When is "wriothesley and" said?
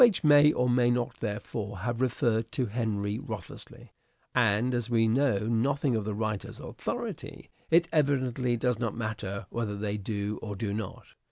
3.19-4.73